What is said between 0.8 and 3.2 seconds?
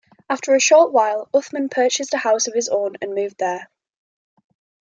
while, Uthman purchased a house of his own and